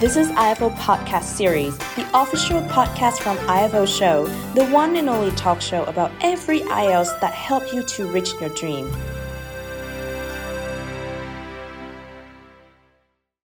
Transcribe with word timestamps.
This 0.00 0.16
is 0.16 0.28
IFO 0.28 0.72
Podcast 0.76 1.24
Series, 1.24 1.76
the 1.96 2.08
official 2.14 2.60
podcast 2.68 3.18
from 3.18 3.36
IFO 3.48 3.84
Show, 3.84 4.26
the 4.54 4.64
one 4.66 4.94
and 4.94 5.08
only 5.08 5.34
talk 5.34 5.60
show 5.60 5.82
about 5.86 6.12
every 6.20 6.60
IELTS 6.60 7.20
that 7.20 7.34
help 7.34 7.74
you 7.74 7.82
to 7.82 8.06
reach 8.06 8.30
your 8.40 8.50
dream. 8.50 8.86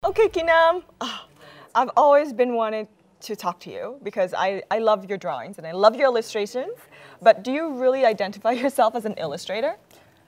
Okay, 0.03 0.27
Kỳ 0.27 0.45
Nam. 0.45 0.83
Oh, 1.01 1.25
I've 1.73 1.89
always 1.97 2.31
been 2.31 2.53
wanting 2.53 2.87
to 3.21 3.35
talk 3.35 3.59
to 3.61 3.71
you 3.71 3.97
because 4.03 4.35
I, 4.37 4.61
I 4.69 4.77
love 4.77 5.09
your 5.09 5.17
drawings 5.17 5.57
and 5.57 5.65
I 5.65 5.71
love 5.71 5.95
your 5.95 6.05
illustrations. 6.05 6.77
But 7.23 7.43
do 7.43 7.51
you 7.51 7.73
really 7.73 8.05
identify 8.05 8.51
yourself 8.63 8.93
as 8.93 9.05
an 9.05 9.15
illustrator? 9.17 9.77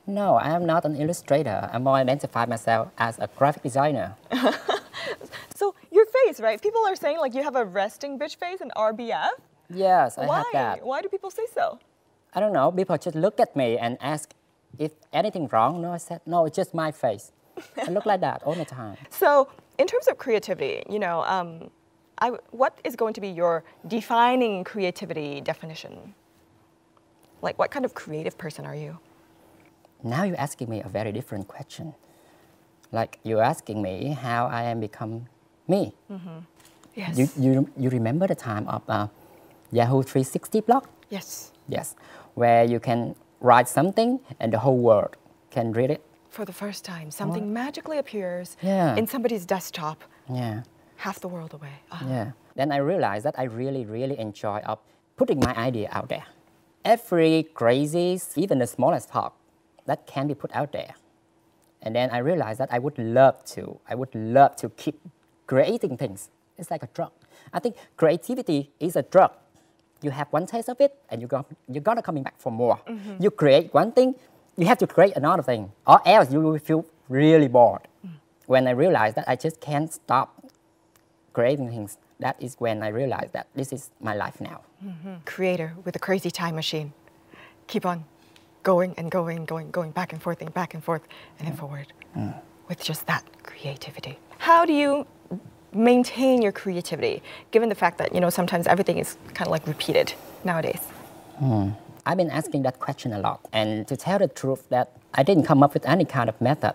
No, 0.07 0.33
I 0.33 0.49
am 0.49 0.65
not 0.65 0.83
an 0.83 0.95
illustrator. 0.95 1.69
I 1.71 1.77
more 1.77 1.93
identify 1.93 2.47
myself 2.47 2.87
as 2.97 3.19
a 3.19 3.29
graphic 3.37 3.61
designer. 3.61 4.15
Right? 6.39 6.61
People 6.61 6.85
are 6.85 6.95
saying 6.95 7.19
like 7.19 7.33
you 7.33 7.43
have 7.43 7.55
a 7.55 7.65
resting 7.65 8.17
bitch 8.19 8.37
face 8.37 8.61
and 8.61 8.71
RBF. 8.75 9.29
Yes, 9.69 10.17
I 10.17 10.25
Why? 10.25 10.37
have 10.37 10.45
that. 10.53 10.85
Why 10.85 11.01
do 11.01 11.09
people 11.09 11.29
say 11.29 11.45
so? 11.53 11.79
I 12.33 12.39
don't 12.39 12.53
know. 12.53 12.71
People 12.71 12.97
just 12.97 13.15
look 13.15 13.39
at 13.39 13.55
me 13.55 13.77
and 13.77 13.97
ask 14.01 14.33
if 14.77 14.91
anything 15.11 15.47
wrong. 15.51 15.81
No, 15.81 15.91
I 15.91 15.97
said 15.97 16.21
no. 16.25 16.45
It's 16.45 16.55
just 16.55 16.73
my 16.73 16.91
face. 16.91 17.31
I 17.85 17.89
look 17.89 18.05
like 18.05 18.21
that 18.21 18.43
all 18.43 18.53
the 18.53 18.65
time. 18.65 18.97
So 19.09 19.49
in 19.77 19.87
terms 19.87 20.07
of 20.07 20.17
creativity, 20.17 20.83
you 20.89 20.99
know, 20.99 21.23
um, 21.23 21.69
I, 22.19 22.29
what 22.51 22.79
is 22.83 22.95
going 22.95 23.13
to 23.15 23.21
be 23.21 23.29
your 23.29 23.63
defining 23.87 24.63
creativity 24.63 25.41
definition? 25.41 26.13
Like, 27.41 27.59
what 27.59 27.69
kind 27.69 27.85
of 27.85 27.93
creative 27.93 28.37
person 28.37 28.65
are 28.65 28.75
you? 28.75 28.97
Now 30.03 30.23
you're 30.23 30.39
asking 30.39 30.69
me 30.69 30.81
a 30.81 30.87
very 30.87 31.11
different 31.11 31.47
question. 31.47 31.93
Like 32.91 33.19
you're 33.23 33.41
asking 33.41 33.81
me 33.81 34.09
how 34.11 34.47
I 34.47 34.63
am 34.63 34.79
become 34.79 35.27
me. 35.69 35.93
Yes. 36.95 37.17
You, 37.17 37.29
you, 37.37 37.69
you 37.77 37.89
remember 37.89 38.25
the 38.27 38.35
time 38.35 38.67
of 38.67 38.81
uh, 38.89 39.07
Yahoo 39.71 40.01
360 40.03 40.61
blog? 40.61 40.85
yes. 41.09 41.51
Yes, 41.69 41.95
where 42.35 42.63
you 42.63 42.79
can 42.79 43.13
write 43.41 43.67
something 43.67 44.21
and 44.39 44.53
the 44.53 44.59
whole 44.59 44.77
world 44.77 45.17
can 45.51 45.73
read 45.73 45.91
it. 45.91 46.01
For 46.29 46.45
the 46.45 46.53
first 46.53 46.85
time, 46.85 47.11
something 47.11 47.51
magically 47.51 47.97
appears 47.97 48.55
Yeah. 48.61 48.95
in 48.95 49.05
somebody's 49.05 49.45
desktop, 49.45 50.03
Yeah. 50.33 50.63
half 50.95 51.19
the 51.19 51.27
world 51.27 51.53
away. 51.53 51.81
Ah. 51.91 52.07
Yeah. 52.07 52.31
Then 52.55 52.71
I 52.71 52.77
realized 52.77 53.25
that 53.25 53.35
I 53.37 53.43
really, 53.43 53.83
really 53.85 54.17
enjoy 54.17 54.59
of 54.65 54.79
putting 55.17 55.39
my 55.41 55.53
idea 55.57 55.89
out 55.91 56.07
there. 56.07 56.23
Every 56.85 57.43
crazy, 57.53 58.17
even 58.37 58.59
the 58.59 58.67
smallest 58.67 59.09
talk, 59.09 59.35
that 59.87 60.07
can 60.07 60.27
be 60.27 60.35
put 60.35 60.55
out 60.55 60.71
there. 60.71 60.95
And 61.81 61.93
then 61.95 62.09
I 62.11 62.19
realized 62.19 62.59
that 62.61 62.69
I 62.71 62.79
would 62.79 62.97
love 62.97 63.43
to. 63.55 63.79
I 63.89 63.95
would 63.95 64.15
love 64.15 64.55
to 64.57 64.69
keep 64.69 65.01
creating 65.47 65.97
things. 65.97 66.29
It's 66.57 66.69
like 66.69 66.83
a 66.83 66.89
drug. 66.93 67.11
I 67.53 67.59
think 67.59 67.75
creativity 67.95 68.71
is 68.79 68.95
a 68.95 69.03
drug. 69.03 69.31
You 70.01 70.11
have 70.11 70.27
one 70.29 70.45
taste 70.45 70.69
of 70.69 70.79
it, 70.79 70.95
and 71.09 71.21
you 71.21 71.27
go, 71.27 71.45
you're 71.67 71.81
gonna 71.81 72.01
coming 72.01 72.23
back 72.23 72.35
for 72.37 72.51
more. 72.51 72.79
Mm-hmm. 72.87 73.23
You 73.23 73.31
create 73.31 73.73
one 73.73 73.91
thing, 73.91 74.15
you 74.57 74.65
have 74.67 74.77
to 74.79 74.87
create 74.87 75.15
another 75.15 75.43
thing, 75.43 75.71
or 75.85 76.01
else 76.05 76.31
you 76.31 76.41
will 76.41 76.59
feel 76.59 76.85
really 77.09 77.47
bored. 77.47 77.87
Mm. 78.05 78.11
When 78.45 78.67
I 78.67 78.71
realized 78.71 79.15
that 79.15 79.25
I 79.27 79.35
just 79.35 79.59
can't 79.59 79.91
stop 79.91 80.43
creating 81.33 81.69
things, 81.69 81.97
that 82.19 82.35
is 82.41 82.55
when 82.59 82.83
I 82.83 82.89
realized 82.89 83.33
that 83.33 83.47
this 83.55 83.71
is 83.71 83.91
my 84.01 84.15
life 84.15 84.41
now. 84.41 84.61
Mm-hmm. 84.83 85.13
Creator 85.25 85.75
with 85.83 85.95
a 85.95 85.99
crazy 85.99 86.31
time 86.31 86.55
machine. 86.55 86.93
Keep 87.67 87.85
on 87.85 88.05
going 88.63 88.95
and 88.97 89.11
going, 89.11 89.45
going, 89.45 89.71
going 89.71 89.91
back 89.91 90.13
and 90.13 90.21
forth 90.21 90.41
and 90.41 90.53
back 90.53 90.73
and 90.73 90.83
forth 90.83 91.03
and 91.37 91.47
then 91.47 91.55
forward 91.55 91.93
mm. 92.15 92.33
with 92.67 92.83
just 92.83 93.05
that 93.07 93.23
creativity. 93.43 94.19
How 94.39 94.65
do 94.65 94.73
you 94.73 95.05
maintain 95.73 96.41
your 96.41 96.51
creativity 96.51 97.21
given 97.51 97.69
the 97.69 97.75
fact 97.75 97.97
that, 97.97 98.13
you 98.13 98.19
know, 98.19 98.29
sometimes 98.29 98.67
everything 98.67 98.97
is 98.97 99.17
kind 99.33 99.47
of 99.47 99.51
like 99.51 99.67
repeated 99.67 100.13
nowadays? 100.43 100.81
I've 102.05 102.17
been 102.17 102.29
asking 102.29 102.63
that 102.63 102.79
question 102.79 103.13
a 103.13 103.19
lot, 103.19 103.45
and 103.51 103.87
to 103.87 103.97
tell 103.97 104.17
the 104.17 104.27
truth, 104.27 104.69
that 104.69 104.93
I 105.13 105.23
didn't 105.23 105.43
come 105.43 105.61
up 105.61 105.73
with 105.73 105.85
any 105.85 106.05
kind 106.05 106.29
of 106.29 106.39
method. 106.39 106.73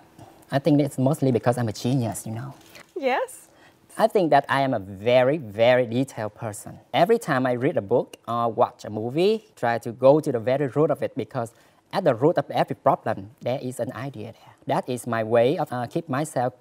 I 0.51 0.59
think 0.59 0.81
it's 0.81 0.99
mostly 0.99 1.33
because 1.33 1.57
I'm 1.57 1.69
a 1.69 1.73
genius, 1.73 2.27
you 2.27 2.33
know. 2.33 2.55
Yes. 2.95 3.49
I 3.97 4.07
think 4.07 4.31
that 4.31 4.45
I 4.49 4.61
am 4.61 4.75
a 4.75 4.79
very, 4.79 5.39
very 5.39 5.87
detailed 5.87 6.35
person. 6.35 6.79
Every 6.95 7.19
time 7.19 7.47
I 7.47 7.53
read 7.53 7.77
a 7.77 7.83
book 7.83 8.17
or 8.29 8.53
watch 8.53 8.85
a 8.85 8.91
movie, 8.91 9.47
try 9.57 9.79
to 9.79 9.93
go 9.93 10.21
to 10.21 10.33
the 10.33 10.39
very 10.39 10.67
root 10.67 10.91
of 10.91 11.03
it 11.03 11.15
because 11.17 11.53
at 11.93 12.05
the 12.05 12.15
root 12.15 12.39
of 12.39 12.51
every 12.51 12.77
problem, 12.77 13.31
there 13.41 13.59
is 13.63 13.81
an 13.81 13.93
idea 13.93 14.33
there. 14.33 14.55
That 14.67 14.89
is 14.89 15.07
my 15.07 15.23
way 15.25 15.59
of 15.59 15.73
uh, 15.73 15.87
keep 15.87 16.09
myself 16.09 16.55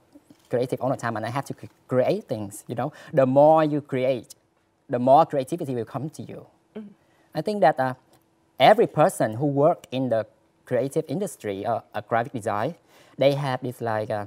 creative 0.51 0.79
all 0.81 0.89
the 0.95 1.01
time, 1.05 1.15
and 1.17 1.25
I 1.29 1.31
have 1.37 1.45
to 1.51 1.55
create 1.93 2.23
things. 2.33 2.53
You 2.69 2.75
know, 2.79 2.89
the 3.21 3.25
more 3.39 3.59
you 3.73 3.79
create, 3.93 4.29
the 4.95 4.99
more 5.09 5.23
creativity 5.31 5.73
will 5.77 5.89
come 5.95 6.09
to 6.17 6.21
you. 6.31 6.39
I 7.39 7.41
think 7.47 7.57
that 7.61 7.77
uh, 7.79 7.93
every 8.59 8.87
person 9.01 9.27
who 9.39 9.47
work 9.65 9.81
in 9.97 10.09
the 10.13 10.21
creative 10.69 11.05
industry 11.15 11.57
or 11.65 11.77
a 11.99 12.01
graphic 12.09 12.33
design, 12.39 12.75
they 13.17 13.33
have 13.45 13.59
this 13.61 13.79
like 13.81 14.09
uh, 14.09 14.25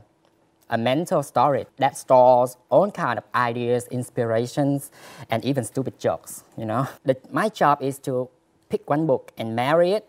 a 0.70 0.78
mental 0.78 1.22
storage 1.22 1.68
that 1.84 1.96
stores 2.04 2.56
all 2.70 2.90
kind 2.90 3.18
of 3.20 3.24
ideas, 3.34 3.86
inspirations, 3.90 4.90
and 5.30 5.44
even 5.44 5.62
stupid 5.64 5.94
jokes. 6.06 6.32
You 6.56 6.66
know, 6.70 6.82
the, 7.04 7.14
my 7.30 7.48
job 7.60 7.76
is 7.82 7.98
to 8.08 8.28
pick 8.70 8.88
one 8.88 9.06
book 9.06 9.32
and 9.36 9.54
marry 9.54 9.90
it 9.98 10.04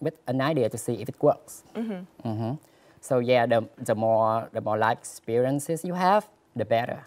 with 0.00 0.14
an 0.26 0.40
idea 0.40 0.68
to 0.74 0.78
see 0.78 0.94
if 1.02 1.08
it 1.08 1.18
works. 1.22 1.62
Mhm. 1.76 2.58
So 3.00 3.18
yeah, 3.18 3.46
the, 3.46 3.68
the 3.78 3.94
more 3.94 4.48
the 4.52 4.60
more 4.60 4.78
life 4.78 4.98
experiences 4.98 5.84
you 5.84 5.94
have, 5.94 6.28
the 6.56 6.64
better. 6.64 7.06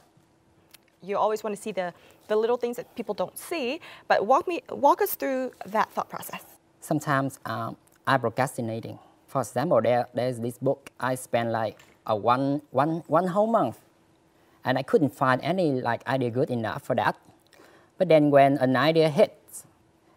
You 1.01 1.17
always 1.17 1.43
want 1.43 1.55
to 1.55 1.61
see 1.61 1.71
the, 1.73 1.93
the 2.27 2.35
little 2.35 2.57
things 2.57 2.77
that 2.77 2.87
people 2.95 3.13
don't 3.13 3.37
see, 3.37 3.79
but 4.07 4.25
walk 4.25 4.47
me 4.47 4.61
walk 4.69 5.01
us 5.01 5.15
through 5.15 5.51
that 5.65 5.91
thought 5.91 6.09
process. 6.09 6.43
sometimes 6.83 7.39
um, 7.45 7.77
I'm 8.05 8.19
procrastinating. 8.19 8.99
For 9.27 9.41
example, 9.41 9.81
there, 9.81 10.07
there's 10.13 10.39
this 10.39 10.57
book 10.57 10.91
I 10.99 11.15
spent 11.15 11.49
like 11.51 11.79
a 12.05 12.15
one, 12.15 12.61
one, 12.71 13.03
one 13.07 13.27
whole 13.27 13.47
month, 13.47 13.79
and 14.65 14.77
I 14.77 14.83
couldn't 14.83 15.13
find 15.15 15.41
any 15.41 15.81
like 15.81 16.05
idea 16.07 16.29
good 16.29 16.49
enough 16.49 16.83
for 16.83 16.95
that. 16.95 17.15
But 17.97 18.09
then 18.09 18.29
when 18.29 18.57
an 18.57 18.75
idea 18.75 19.09
hits, 19.09 19.33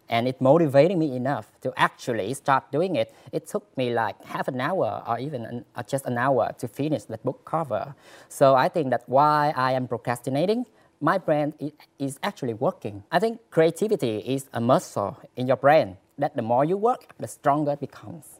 and 0.09 0.27
it 0.27 0.39
motivated 0.39 0.97
me 0.97 1.15
enough 1.15 1.51
to 1.61 1.73
actually 1.77 2.33
start 2.33 2.71
doing 2.71 2.95
it, 2.95 3.13
it 3.31 3.47
took 3.47 3.65
me 3.77 3.93
like 3.93 4.23
half 4.25 4.47
an 4.47 4.61
hour 4.61 5.03
or 5.07 5.19
even 5.19 5.45
an, 5.45 5.65
or 5.75 5.83
just 5.83 6.05
an 6.05 6.17
hour 6.17 6.53
to 6.59 6.67
finish 6.67 7.03
that 7.05 7.23
book 7.23 7.43
cover. 7.45 7.95
So 8.29 8.55
I 8.55 8.69
think 8.69 8.89
that 8.91 9.03
why 9.07 9.53
I 9.55 9.73
am 9.73 9.87
procrastinating, 9.87 10.65
my 11.01 11.17
brain 11.17 11.53
is 11.99 12.19
actually 12.23 12.55
working. 12.55 13.03
I 13.11 13.19
think 13.19 13.39
creativity 13.51 14.17
is 14.19 14.49
a 14.53 14.61
muscle 14.61 15.17
in 15.35 15.47
your 15.47 15.57
brain 15.57 15.97
that 16.17 16.35
the 16.35 16.41
more 16.41 16.65
you 16.65 16.77
work, 16.77 17.13
the 17.19 17.27
stronger 17.27 17.73
it 17.73 17.79
becomes. 17.79 18.36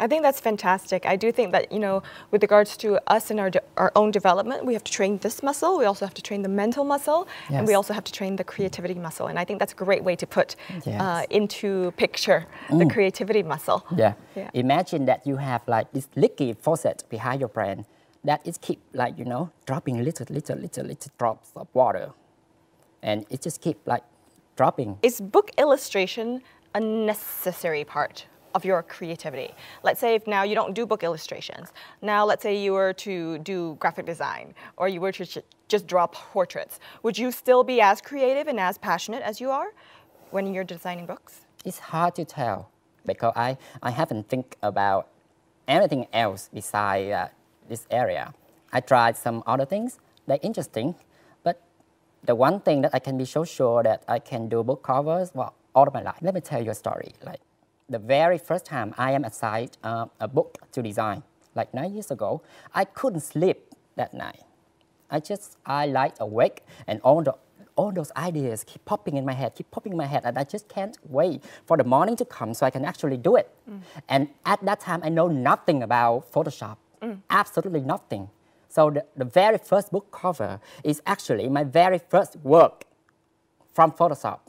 I 0.00 0.06
think 0.06 0.22
that's 0.22 0.40
fantastic. 0.40 1.04
I 1.04 1.16
do 1.16 1.30
think 1.32 1.52
that, 1.52 1.70
you 1.72 1.78
know, 1.78 2.02
with 2.30 2.42
regards 2.42 2.76
to 2.78 2.98
us 3.12 3.30
and 3.30 3.38
our, 3.40 3.50
our 3.76 3.92
own 3.96 4.10
development, 4.10 4.64
we 4.64 4.72
have 4.72 4.84
to 4.84 4.92
train 4.92 5.18
this 5.18 5.42
muscle. 5.42 5.78
We 5.78 5.84
also 5.84 6.04
have 6.06 6.14
to 6.14 6.22
train 6.22 6.42
the 6.42 6.48
mental 6.48 6.84
muscle. 6.84 7.26
And 7.50 7.66
we 7.66 7.74
also 7.74 7.92
have 7.92 8.04
to 8.04 8.12
train 8.12 8.36
the 8.36 8.44
creativity 8.44 8.94
muscle. 8.94 9.26
And 9.26 9.38
I 9.38 9.44
think 9.44 9.58
that's 9.58 9.72
a 9.72 9.76
great 9.84 10.04
way 10.04 10.16
to 10.16 10.26
put 10.26 10.56
uh, 10.70 10.80
Yes. 10.86 11.00
Mm. 11.02 11.26
into 11.30 11.90
picture 11.96 12.46
the 12.70 12.86
creativity 12.86 13.42
muscle. 13.42 13.84
Yeah. 13.96 14.14
Yeah. 14.36 14.50
Imagine 14.54 15.04
that 15.06 15.26
you 15.26 15.36
have 15.36 15.62
like 15.66 15.92
this 15.92 16.08
leaky 16.16 16.54
faucet 16.54 17.04
behind 17.10 17.40
your 17.40 17.48
brain 17.50 17.84
that 18.24 18.40
is 18.46 18.58
keep 18.58 18.80
like 18.92 19.18
you 19.18 19.24
know 19.24 19.50
dropping 19.66 20.02
little 20.04 20.26
little 20.30 20.56
little 20.56 20.84
little 20.84 21.10
drops 21.18 21.52
of 21.54 21.68
water, 21.72 22.10
and 23.02 23.24
it 23.30 23.42
just 23.42 23.60
keep 23.60 23.78
like 23.86 24.02
dropping. 24.56 24.98
Is 25.02 25.20
book 25.20 25.50
illustration 25.56 26.42
a 26.74 26.80
necessary 26.80 27.84
part 27.84 28.26
of 28.54 28.64
your 28.64 28.82
creativity? 28.82 29.54
Let's 29.82 30.00
say 30.00 30.14
if 30.14 30.26
now 30.26 30.42
you 30.42 30.54
don't 30.54 30.74
do 30.74 30.86
book 30.86 31.02
illustrations. 31.02 31.72
Now 32.02 32.24
let's 32.24 32.42
say 32.42 32.56
you 32.56 32.72
were 32.72 32.92
to 32.94 33.38
do 33.38 33.76
graphic 33.80 34.06
design 34.06 34.54
or 34.76 34.88
you 34.88 35.00
were 35.00 35.12
to 35.12 35.42
just 35.68 35.86
draw 35.86 36.06
portraits. 36.08 36.80
Would 37.02 37.18
you 37.18 37.30
still 37.30 37.64
be 37.64 37.80
as 37.80 38.00
creative 38.00 38.48
and 38.48 38.58
as 38.58 38.78
passionate 38.78 39.22
as 39.22 39.40
you 39.40 39.50
are 39.50 39.72
when 40.30 40.52
you're 40.52 40.64
designing 40.64 41.06
books? 41.06 41.42
It's 41.64 41.78
hard 41.78 42.14
to 42.16 42.24
tell 42.24 42.70
because 43.04 43.32
I 43.36 43.58
I 43.82 43.90
haven't 43.90 44.28
think 44.28 44.56
about 44.62 45.08
anything 45.66 46.06
else 46.12 46.48
beside 46.52 47.10
uh, 47.10 47.28
this 47.68 47.86
area. 47.90 48.32
I 48.72 48.80
tried 48.80 49.16
some 49.16 49.42
other 49.46 49.64
things. 49.64 49.98
They're 50.26 50.38
interesting, 50.42 50.94
but 51.42 51.60
the 52.24 52.34
one 52.34 52.60
thing 52.60 52.82
that 52.82 52.94
I 52.94 52.98
can 52.98 53.16
be 53.18 53.24
so 53.24 53.44
sure 53.44 53.82
that 53.82 54.02
I 54.08 54.18
can 54.18 54.48
do 54.48 54.62
book 54.62 54.82
covers, 54.82 55.32
well, 55.34 55.54
all 55.74 55.86
of 55.86 55.94
my 55.94 56.02
life. 56.02 56.16
Let 56.20 56.34
me 56.34 56.40
tell 56.40 56.62
you 56.62 56.70
a 56.70 56.74
story. 56.74 57.12
Like 57.24 57.40
the 57.88 57.98
very 57.98 58.38
first 58.38 58.64
time 58.66 58.94
I 58.98 59.12
am 59.12 59.24
assigned 59.24 59.78
uh, 59.82 60.06
a 60.20 60.28
book 60.28 60.58
to 60.72 60.82
design, 60.82 61.22
like 61.54 61.72
nine 61.72 61.92
years 61.94 62.10
ago, 62.10 62.42
I 62.74 62.84
couldn't 62.84 63.20
sleep 63.20 63.74
that 63.96 64.12
night. 64.14 64.42
I 65.10 65.20
just 65.20 65.56
I 65.64 65.86
lie 65.86 66.12
awake 66.20 66.64
and 66.86 67.00
all 67.02 67.22
the 67.22 67.34
all 67.76 67.92
those 67.92 68.10
ideas 68.16 68.64
keep 68.64 68.84
popping 68.84 69.16
in 69.16 69.24
my 69.24 69.32
head, 69.32 69.54
keep 69.54 69.70
popping 69.70 69.92
in 69.92 69.98
my 69.98 70.06
head, 70.06 70.22
and 70.24 70.36
I 70.36 70.44
just 70.44 70.68
can't 70.68 70.98
wait 71.08 71.44
for 71.64 71.76
the 71.76 71.84
morning 71.84 72.16
to 72.16 72.24
come 72.24 72.52
so 72.52 72.66
I 72.66 72.70
can 72.70 72.84
actually 72.84 73.16
do 73.16 73.36
it. 73.36 73.48
And 74.08 74.28
at 74.44 74.64
that 74.64 74.80
time, 74.80 75.00
I 75.04 75.08
know 75.10 75.28
nothing 75.28 75.82
about 75.82 76.30
Photoshop, 76.32 76.76
absolutely 77.30 77.80
nothing. 77.80 78.28
So 78.68 78.90
the, 78.90 79.04
the 79.16 79.24
very 79.24 79.58
first 79.58 79.92
book 79.92 80.10
cover 80.10 80.60
is 80.84 81.00
actually 81.06 81.48
my 81.48 81.64
very 81.64 81.98
first 81.98 82.36
work 82.42 82.84
from 83.72 83.92
Photoshop. 83.92 84.40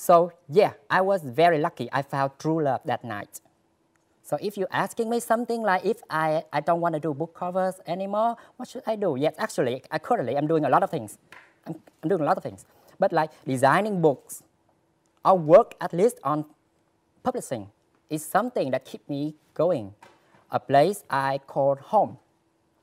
So 0.00 0.30
yeah, 0.48 0.74
I 0.88 1.00
was 1.00 1.24
very 1.24 1.58
lucky. 1.58 1.88
I 1.92 2.02
found 2.02 2.30
true 2.38 2.62
love 2.62 2.82
that 2.84 3.02
night. 3.02 3.40
So 4.22 4.38
if 4.40 4.56
you're 4.56 4.70
asking 4.70 5.10
me 5.10 5.18
something 5.18 5.60
like 5.60 5.84
if 5.84 6.02
I, 6.08 6.44
I 6.52 6.60
don't 6.60 6.80
want 6.80 6.94
to 6.94 7.00
do 7.00 7.12
book 7.12 7.34
covers 7.34 7.74
anymore, 7.84 8.36
what 8.56 8.68
should 8.68 8.84
I 8.86 8.94
do? 8.94 9.16
Yes, 9.18 9.34
actually, 9.38 9.82
I, 9.90 9.98
currently 9.98 10.38
I'm 10.38 10.46
doing 10.46 10.64
a 10.64 10.68
lot 10.68 10.84
of 10.84 10.90
things. 10.90 11.18
I'm, 11.66 11.74
I'm 12.00 12.08
doing 12.08 12.20
a 12.20 12.24
lot 12.24 12.36
of 12.36 12.44
things. 12.44 12.64
But 13.00 13.12
like 13.12 13.30
designing 13.44 14.00
books 14.00 14.44
or 15.24 15.36
work 15.36 15.74
at 15.80 15.92
least 15.92 16.20
on 16.22 16.44
publishing 17.24 17.68
is 18.08 18.24
something 18.24 18.70
that 18.70 18.84
keep 18.84 19.08
me 19.08 19.34
going. 19.52 19.94
A 20.52 20.60
place 20.60 21.02
I 21.10 21.40
call 21.48 21.74
home. 21.74 22.18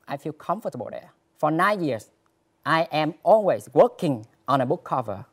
I 0.05 0.17
feel 0.17 0.33
comfortable 0.33 0.89
there. 0.91 1.11
For 1.37 1.49
nine 1.49 1.81
years, 1.81 2.11
I 2.65 2.89
am 2.91 3.13
always 3.23 3.69
working 3.73 4.25
on 4.49 4.59
a 4.59 4.65
book 4.65 4.83
cover. 4.83 5.25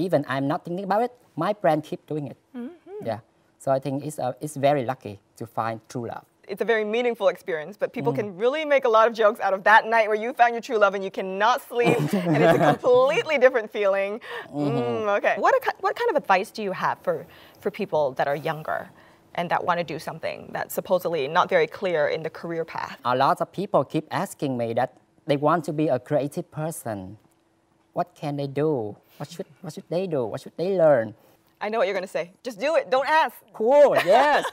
Even 0.00 0.24
I'm 0.28 0.48
not 0.48 0.64
thinking 0.64 0.84
about 0.84 1.02
it, 1.02 1.12
my 1.36 1.52
brand 1.52 1.84
keep 1.84 2.04
doing 2.06 2.26
it. 2.28 2.36
Mm-hmm. 2.56 3.06
Yeah. 3.06 3.20
So 3.58 3.70
I 3.70 3.78
think 3.78 4.04
it's, 4.04 4.18
uh, 4.18 4.32
it's 4.40 4.56
very 4.56 4.84
lucky 4.84 5.20
to 5.36 5.46
find 5.46 5.80
true 5.88 6.08
love. 6.08 6.24
It's 6.48 6.62
a 6.62 6.64
very 6.64 6.84
meaningful 6.84 7.28
experience, 7.28 7.76
but 7.76 7.92
people 7.92 8.12
mm. 8.12 8.16
can 8.16 8.36
really 8.36 8.64
make 8.64 8.84
a 8.84 8.88
lot 8.88 9.06
of 9.06 9.14
jokes 9.14 9.38
out 9.38 9.54
of 9.54 9.62
that 9.64 9.86
night 9.86 10.08
where 10.08 10.16
you 10.16 10.32
found 10.32 10.52
your 10.52 10.60
true 10.60 10.78
love 10.78 10.94
and 10.94 11.04
you 11.04 11.10
cannot 11.10 11.62
sleep, 11.68 11.96
and 12.12 12.42
it's 12.42 12.58
a 12.58 12.74
completely 12.74 13.38
different 13.38 13.70
feeling. 13.70 14.20
Mm-hmm. 14.48 15.06
Mm, 15.06 15.18
okay. 15.18 15.36
What, 15.38 15.54
a, 15.54 15.72
what 15.78 15.94
kind 15.94 16.10
of 16.10 16.16
advice 16.16 16.50
do 16.50 16.62
you 16.62 16.72
have 16.72 16.98
for, 17.02 17.24
for 17.60 17.70
people 17.70 18.12
that 18.12 18.26
are 18.26 18.36
younger? 18.36 18.90
and 19.36 19.48
that 19.48 19.64
want 19.64 19.78
to 19.78 19.84
do 19.84 19.98
something 19.98 20.50
that's 20.52 20.74
supposedly 20.74 21.28
not 21.28 21.48
very 21.48 21.66
clear 21.66 22.08
in 22.08 22.22
the 22.22 22.30
career 22.30 22.64
path. 22.64 22.98
A 23.04 23.16
lot 23.16 23.40
of 23.40 23.52
people 23.52 23.84
keep 23.84 24.06
asking 24.10 24.56
me 24.56 24.72
that 24.74 24.96
they 25.26 25.36
want 25.36 25.64
to 25.64 25.72
be 25.72 25.86
a 25.86 25.98
creative 25.98 26.50
person. 26.50 27.16
What 28.00 28.14
can 28.14 28.36
they 28.36 28.46
do? 28.46 28.96
What 29.18 29.30
should, 29.30 29.44
what 29.60 29.74
should 29.74 29.84
they 29.90 30.06
do? 30.06 30.24
What 30.24 30.40
should 30.40 30.56
they 30.56 30.70
learn? 30.74 31.14
I 31.60 31.68
know 31.68 31.76
what 31.76 31.86
you're 31.86 31.98
going 32.00 32.10
to 32.10 32.16
say. 32.18 32.32
Just 32.42 32.58
do 32.58 32.76
it. 32.76 32.90
Don't 32.90 33.06
ask. 33.06 33.36
Cool. 33.52 33.94
Yes. 34.06 34.46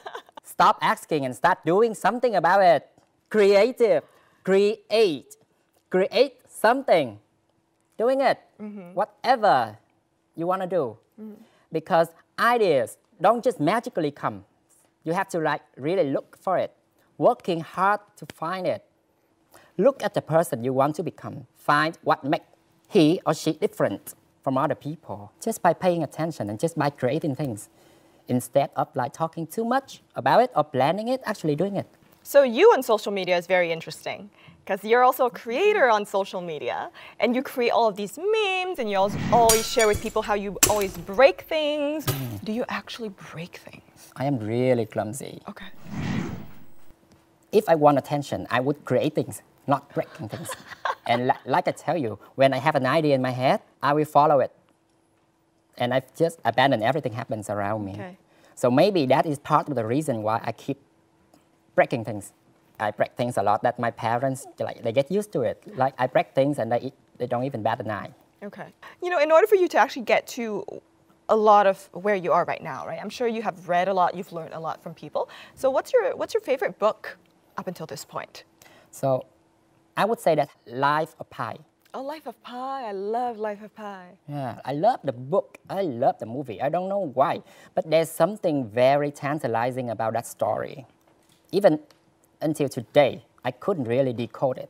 Stop 0.43 0.77
asking 0.81 1.23
and 1.23 1.33
start 1.33 1.59
doing 1.65 1.95
something 1.95 2.35
about 2.35 2.61
it. 2.61 2.89
Creative. 3.29 4.03
Create. 4.43 5.37
Create 5.89 6.35
something. 6.49 7.19
Doing 7.97 8.19
it. 8.19 8.37
Mm-hmm. 8.59 8.93
Whatever 8.99 9.77
you 10.35 10.45
want 10.45 10.63
to 10.63 10.67
do. 10.67 10.97
Mm-hmm. 11.15 11.39
Because 11.71 12.09
ideas 12.37 12.97
don't 13.21 13.41
just 13.41 13.61
magically 13.61 14.11
come. 14.11 14.43
You 15.05 15.13
have 15.13 15.29
to 15.29 15.39
like 15.39 15.61
really 15.77 16.11
look 16.11 16.37
for 16.41 16.57
it. 16.57 16.73
Working 17.17 17.61
hard 17.61 18.01
to 18.17 18.25
find 18.35 18.67
it. 18.67 18.83
Look 19.77 20.03
at 20.03 20.13
the 20.13 20.21
person 20.21 20.65
you 20.65 20.73
want 20.73 20.97
to 20.97 21.03
become. 21.03 21.47
Find 21.55 21.97
what 22.03 22.25
makes 22.25 22.43
he 22.97 23.21
or 23.27 23.33
she 23.33 23.51
different 23.53 24.15
from 24.43 24.57
other 24.57 24.75
people 24.75 25.31
just 25.39 25.61
by 25.61 25.73
paying 25.73 26.01
attention 26.03 26.49
and 26.49 26.59
just 26.59 26.75
by 26.77 26.89
creating 26.89 27.35
things 27.35 27.69
instead 28.27 28.69
of 28.75 28.87
like 28.95 29.13
talking 29.13 29.45
too 29.45 29.63
much 29.63 30.01
about 30.15 30.41
it 30.41 30.51
or 30.55 30.63
planning 30.63 31.07
it, 31.07 31.21
actually 31.25 31.55
doing 31.55 31.75
it. 31.75 31.87
So 32.23 32.43
you 32.43 32.65
on 32.73 32.81
social 32.81 33.11
media 33.11 33.37
is 33.37 33.45
very 33.47 33.71
interesting 33.71 34.29
because 34.61 34.83
you're 34.83 35.03
also 35.03 35.27
a 35.27 35.29
creator 35.43 35.87
on 35.89 36.05
social 36.05 36.41
media 36.41 36.89
and 37.19 37.35
you 37.35 37.41
create 37.41 37.71
all 37.71 37.87
of 37.87 37.95
these 37.95 38.17
memes 38.17 38.79
and 38.79 38.89
you 38.91 38.97
always 39.31 39.65
share 39.73 39.87
with 39.87 40.01
people 40.01 40.21
how 40.23 40.33
you 40.33 40.57
always 40.69 40.97
break 40.97 41.41
things. 41.41 42.05
Mm. 42.05 42.45
Do 42.45 42.51
you 42.51 42.65
actually 42.67 43.09
break 43.31 43.57
things? 43.57 44.11
I 44.15 44.25
am 44.25 44.39
really 44.39 44.85
clumsy. 44.85 45.39
Okay. 45.47 45.69
If 47.51 47.69
I 47.69 47.75
want 47.75 47.97
attention, 47.97 48.47
I 48.49 48.59
would 48.59 48.83
create 48.83 49.13
things 49.13 49.41
not 49.67 49.93
breaking 49.93 50.29
things. 50.29 50.49
And 51.07 51.31
like 51.45 51.67
I 51.67 51.71
tell 51.71 51.97
you, 51.97 52.19
when 52.35 52.53
I 52.53 52.57
have 52.57 52.75
an 52.75 52.85
idea 52.85 53.15
in 53.15 53.21
my 53.21 53.31
head, 53.31 53.61
I 53.81 53.93
will 53.93 54.05
follow 54.05 54.39
it. 54.41 54.51
And 55.77 55.93
I 55.93 56.01
just 56.17 56.39
abandon 56.43 56.83
everything 56.83 57.13
happens 57.13 57.49
around 57.49 57.85
me. 57.85 57.93
Okay. 57.93 58.17
So 58.55 58.69
maybe 58.69 59.05
that 59.07 59.25
is 59.25 59.39
part 59.39 59.69
of 59.69 59.75
the 59.75 59.85
reason 59.85 60.23
why 60.23 60.41
I 60.43 60.51
keep 60.51 60.79
breaking 61.75 62.03
things. 62.05 62.33
I 62.79 62.91
break 62.91 63.13
things 63.15 63.37
a 63.37 63.43
lot 63.43 63.63
that 63.63 63.79
my 63.79 63.89
parents, 63.89 64.45
like, 64.59 64.83
they 64.83 64.91
get 64.91 65.11
used 65.11 65.31
to 65.31 65.41
it. 65.41 65.63
Like, 65.75 65.93
I 65.97 66.07
break 66.07 66.33
things 66.35 66.59
and 66.59 66.71
they, 66.71 66.91
they 67.17 67.25
don't 67.25 67.43
even 67.43 67.63
bat 67.63 67.79
an 67.79 67.89
eye. 67.89 68.11
Okay. 68.43 68.67
You 69.01 69.09
know, 69.09 69.19
in 69.19 69.31
order 69.31 69.47
for 69.47 69.55
you 69.55 69.67
to 69.69 69.77
actually 69.77 70.03
get 70.03 70.27
to 70.29 70.63
a 71.29 71.35
lot 71.35 71.67
of 71.67 71.89
where 71.93 72.15
you 72.15 72.31
are 72.31 72.45
right 72.45 72.61
now, 72.61 72.85
right? 72.85 72.99
I'm 73.01 73.09
sure 73.09 73.27
you 73.27 73.41
have 73.41 73.67
read 73.67 73.87
a 73.87 73.93
lot, 73.93 74.15
you've 74.15 74.31
learned 74.31 74.53
a 74.53 74.59
lot 74.59 74.81
from 74.83 74.93
people. 74.93 75.29
So 75.55 75.69
what's 75.69 75.91
your, 75.93 76.15
what's 76.15 76.33
your 76.33 76.41
favorite 76.41 76.77
book 76.79 77.17
up 77.57 77.67
until 77.67 77.85
this 77.85 78.05
point? 78.05 78.43
So 78.91 79.25
I 79.97 80.05
would 80.05 80.19
say 80.19 80.35
that 80.35 80.49
Life 80.67 81.15
of 81.19 81.27
Pi. 81.31 81.57
Oh, 81.93 82.03
Life 82.03 82.27
of 82.27 82.41
Pi. 82.43 82.87
I 82.87 82.91
love 82.91 83.39
Life 83.39 83.63
of 83.63 83.75
Pi. 83.75 84.09
Yeah, 84.29 84.61
I 84.63 84.73
love 84.73 84.99
the 85.03 85.11
book. 85.11 85.57
I 85.67 85.81
love 85.81 86.19
the 86.19 86.27
movie. 86.27 86.61
I 86.61 86.69
don't 86.69 86.87
know 86.87 87.11
why, 87.15 87.41
but 87.73 87.89
there's 87.89 88.09
something 88.09 88.69
very 88.69 89.09
tantalizing 89.09 89.89
about 89.89 90.13
that 90.13 90.27
story. 90.27 90.85
Even 91.51 91.79
until 92.39 92.69
today, 92.69 93.25
I 93.43 93.49
couldn't 93.49 93.85
really 93.85 94.13
decode 94.13 94.59
it. 94.59 94.69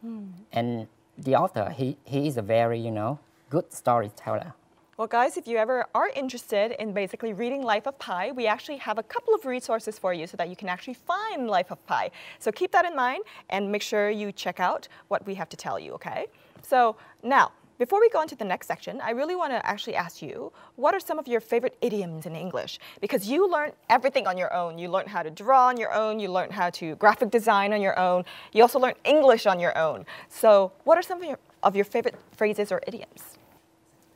Hmm. 0.00 0.28
And 0.52 0.86
the 1.18 1.36
author, 1.36 1.68
he, 1.70 1.98
he 2.04 2.26
is 2.26 2.38
a 2.38 2.42
very, 2.42 2.80
you 2.80 2.90
know, 2.90 3.18
good 3.50 3.72
storyteller. 3.72 4.54
Well, 4.96 5.08
guys, 5.08 5.36
if 5.36 5.48
you 5.48 5.56
ever 5.56 5.86
are 5.92 6.08
interested 6.14 6.80
in 6.80 6.92
basically 6.92 7.32
reading 7.32 7.64
Life 7.64 7.88
of 7.88 7.98
Pi, 7.98 8.30
we 8.30 8.46
actually 8.46 8.76
have 8.76 8.96
a 8.96 9.02
couple 9.02 9.34
of 9.34 9.44
resources 9.44 9.98
for 9.98 10.14
you 10.14 10.28
so 10.28 10.36
that 10.36 10.48
you 10.48 10.54
can 10.54 10.68
actually 10.68 10.94
find 10.94 11.48
Life 11.48 11.72
of 11.72 11.84
Pi. 11.86 12.12
So 12.38 12.52
keep 12.52 12.70
that 12.70 12.84
in 12.84 12.94
mind 12.94 13.24
and 13.50 13.72
make 13.72 13.82
sure 13.82 14.08
you 14.08 14.30
check 14.30 14.60
out 14.60 14.86
what 15.08 15.26
we 15.26 15.34
have 15.34 15.48
to 15.48 15.56
tell 15.56 15.80
you, 15.80 15.94
okay? 15.94 16.26
So 16.62 16.94
now, 17.24 17.50
before 17.76 17.98
we 17.98 18.08
go 18.08 18.22
into 18.22 18.36
the 18.36 18.44
next 18.44 18.68
section, 18.68 19.00
I 19.00 19.10
really 19.10 19.34
want 19.34 19.50
to 19.50 19.66
actually 19.66 19.96
ask 19.96 20.22
you, 20.22 20.52
what 20.76 20.94
are 20.94 21.00
some 21.00 21.18
of 21.18 21.26
your 21.26 21.40
favorite 21.40 21.76
idioms 21.80 22.24
in 22.24 22.36
English? 22.36 22.78
Because 23.00 23.26
you 23.26 23.50
learn 23.50 23.72
everything 23.90 24.28
on 24.28 24.38
your 24.38 24.54
own. 24.54 24.78
You 24.78 24.88
learn 24.88 25.08
how 25.08 25.24
to 25.24 25.30
draw 25.30 25.66
on 25.66 25.76
your 25.76 25.92
own, 25.92 26.20
you 26.20 26.30
learn 26.30 26.52
how 26.52 26.70
to 26.70 26.94
graphic 26.96 27.32
design 27.32 27.72
on 27.72 27.82
your 27.82 27.98
own, 27.98 28.24
you 28.52 28.62
also 28.62 28.78
learn 28.78 28.94
English 29.02 29.44
on 29.46 29.58
your 29.58 29.76
own. 29.76 30.06
So 30.28 30.70
what 30.84 30.96
are 30.96 31.02
some 31.02 31.20
of 31.20 31.28
your, 31.28 31.40
of 31.64 31.74
your 31.74 31.84
favorite 31.84 32.14
phrases 32.36 32.70
or 32.70 32.80
idioms? 32.86 33.38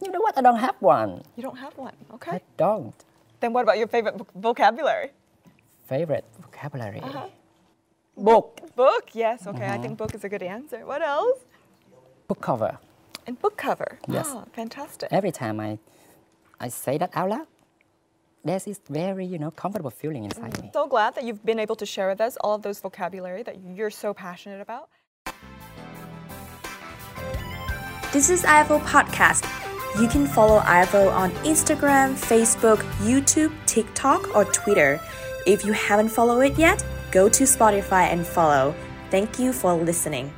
You 0.01 0.11
know 0.13 0.21
what? 0.21 0.39
I 0.39 0.43
don't 0.43 0.59
have 0.59 0.77
one. 0.81 1.23
You 1.37 1.43
don't 1.43 1.59
have 1.59 1.77
one. 1.77 1.95
Okay. 2.15 2.33
I 2.33 2.41
don't. 2.57 2.95
Then 3.41 3.53
what 3.53 3.63
about 3.63 3.79
your 3.79 3.89
favorite 3.89 4.15
vocabulary? 4.35 5.11
Favorite 5.87 6.25
vocabulary. 6.41 7.01
Uh-huh. 7.01 7.27
Book. 8.17 8.61
Book. 8.77 9.11
Yes. 9.13 9.47
Okay. 9.47 9.67
I 9.67 9.79
think 9.79 9.99
book 9.99 10.15
is 10.15 10.25
a 10.25 10.29
good 10.29 10.43
answer. 10.43 10.85
What 10.87 11.03
else? 11.03 11.39
Book 12.29 12.41
cover. 12.41 12.79
And 13.27 13.41
book 13.41 13.57
cover. 13.57 13.99
Yes. 14.09 14.29
Oh, 14.31 14.45
fantastic. 14.53 15.09
Every 15.13 15.33
time 15.33 15.61
I, 15.61 15.79
I 16.61 16.69
say 16.69 16.99
that 16.99 17.11
out 17.15 17.31
loud, 17.31 17.47
there's 18.45 18.65
this 18.65 18.81
very, 18.89 19.27
you 19.27 19.39
know, 19.39 19.51
comfortable 19.51 19.91
feeling 19.91 20.25
inside 20.25 20.53
mm. 20.53 20.63
me. 20.63 20.71
So 20.73 20.87
glad 20.87 21.15
that 21.17 21.25
you've 21.25 21.45
been 21.45 21.59
able 21.59 21.77
to 21.77 21.87
share 21.87 22.09
with 22.09 22.21
us 22.21 22.37
all 22.41 22.55
of 22.55 22.63
those 22.63 22.81
vocabulary 22.81 23.43
that 23.43 23.57
you're 23.75 23.91
so 23.91 24.15
passionate 24.15 24.61
about. 24.61 24.89
This 28.13 28.31
is 28.31 28.43
IFO 28.43 28.81
Podcast 28.81 29.45
you 30.01 30.07
can 30.09 30.27
follow 30.27 30.63
Ivo 30.65 31.09
on 31.09 31.31
Instagram, 31.45 32.15
Facebook, 32.15 32.79
YouTube, 33.03 33.53
TikTok, 33.67 34.35
or 34.35 34.45
Twitter. 34.45 35.01
If 35.47 35.65
you 35.65 35.73
haven't 35.73 36.11
followed 36.11 36.41
it 36.41 36.59
yet, 36.59 36.85
go 37.11 37.29
to 37.29 37.45
Spotify 37.45 38.13
and 38.13 38.27
follow. 38.27 38.75
Thank 39.11 39.39
you 39.39 39.53
for 39.53 39.75
listening. 39.75 40.33